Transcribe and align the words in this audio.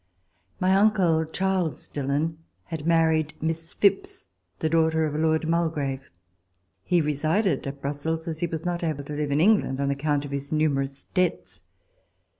My 0.59 0.73
uncle, 0.73 1.25
Charles 1.25 1.87
Dillon, 1.87 2.39
had 2.63 2.87
married 2.87 3.35
Miss 3.39 3.71
Phipps, 3.75 4.25
daughter 4.59 5.05
of 5.05 5.13
Lord 5.13 5.47
Mulgrave. 5.47 6.09
He 6.83 7.01
resided 7.01 7.67
at 7.67 7.81
Brussels, 7.83 8.27
as 8.27 8.39
he 8.39 8.47
was 8.47 8.65
not 8.65 8.83
able 8.83 9.03
to 9.03 9.13
live 9.15 9.29
in 9.29 9.39
England 9.39 9.79
on 9.79 9.91
account 9.91 10.25
of 10.25 10.31
his 10.31 10.51
numerous 10.51 11.03
debts. 11.03 11.61